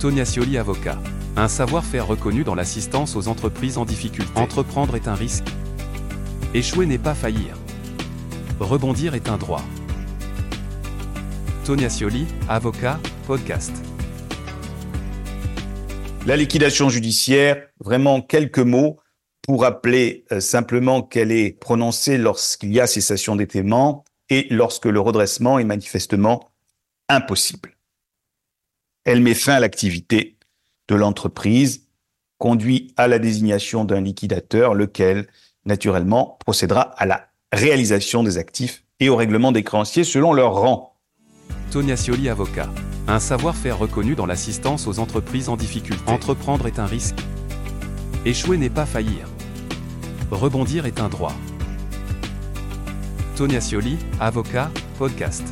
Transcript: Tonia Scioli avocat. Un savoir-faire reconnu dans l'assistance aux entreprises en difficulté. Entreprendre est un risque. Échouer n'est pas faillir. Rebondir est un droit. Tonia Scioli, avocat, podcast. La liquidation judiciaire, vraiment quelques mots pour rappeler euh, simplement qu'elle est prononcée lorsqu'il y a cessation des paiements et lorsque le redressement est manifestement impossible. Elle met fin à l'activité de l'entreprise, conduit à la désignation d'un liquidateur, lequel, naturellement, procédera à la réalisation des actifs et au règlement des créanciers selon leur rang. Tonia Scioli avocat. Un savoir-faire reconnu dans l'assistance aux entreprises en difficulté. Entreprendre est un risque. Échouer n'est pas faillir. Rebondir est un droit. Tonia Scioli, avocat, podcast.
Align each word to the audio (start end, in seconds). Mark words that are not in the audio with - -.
Tonia 0.00 0.26
Scioli 0.26 0.58
avocat. 0.58 0.98
Un 1.36 1.48
savoir-faire 1.48 2.06
reconnu 2.06 2.44
dans 2.44 2.54
l'assistance 2.54 3.16
aux 3.16 3.28
entreprises 3.28 3.78
en 3.78 3.86
difficulté. 3.86 4.30
Entreprendre 4.38 4.94
est 4.94 5.08
un 5.08 5.14
risque. 5.14 5.46
Échouer 6.52 6.84
n'est 6.84 6.98
pas 6.98 7.14
faillir. 7.14 7.56
Rebondir 8.60 9.14
est 9.14 9.30
un 9.30 9.38
droit. 9.38 9.62
Tonia 11.64 11.88
Scioli, 11.88 12.26
avocat, 12.48 13.00
podcast. 13.26 13.72
La 16.26 16.36
liquidation 16.36 16.90
judiciaire, 16.90 17.66
vraiment 17.80 18.20
quelques 18.20 18.58
mots 18.58 18.98
pour 19.42 19.62
rappeler 19.62 20.26
euh, 20.30 20.40
simplement 20.40 21.00
qu'elle 21.00 21.32
est 21.32 21.58
prononcée 21.58 22.18
lorsqu'il 22.18 22.72
y 22.72 22.80
a 22.80 22.86
cessation 22.86 23.34
des 23.34 23.46
paiements 23.46 24.04
et 24.28 24.46
lorsque 24.50 24.86
le 24.86 25.00
redressement 25.00 25.58
est 25.58 25.64
manifestement 25.64 26.50
impossible. 27.08 27.75
Elle 29.06 29.20
met 29.20 29.34
fin 29.34 29.54
à 29.54 29.60
l'activité 29.60 30.36
de 30.88 30.96
l'entreprise, 30.96 31.86
conduit 32.38 32.92
à 32.96 33.06
la 33.06 33.20
désignation 33.20 33.84
d'un 33.84 34.00
liquidateur, 34.00 34.74
lequel, 34.74 35.28
naturellement, 35.64 36.36
procédera 36.40 36.80
à 36.80 37.06
la 37.06 37.28
réalisation 37.52 38.24
des 38.24 38.36
actifs 38.36 38.82
et 38.98 39.08
au 39.08 39.14
règlement 39.14 39.52
des 39.52 39.62
créanciers 39.62 40.02
selon 40.02 40.32
leur 40.32 40.54
rang. 40.54 40.96
Tonia 41.70 41.96
Scioli 41.96 42.28
avocat. 42.28 42.68
Un 43.06 43.20
savoir-faire 43.20 43.78
reconnu 43.78 44.16
dans 44.16 44.26
l'assistance 44.26 44.88
aux 44.88 44.98
entreprises 44.98 45.48
en 45.48 45.56
difficulté. 45.56 46.10
Entreprendre 46.10 46.66
est 46.66 46.80
un 46.80 46.86
risque. 46.86 47.18
Échouer 48.24 48.58
n'est 48.58 48.70
pas 48.70 48.86
faillir. 48.86 49.28
Rebondir 50.32 50.84
est 50.84 50.98
un 50.98 51.08
droit. 51.08 51.34
Tonia 53.36 53.60
Scioli, 53.60 53.98
avocat, 54.18 54.72
podcast. 54.98 55.44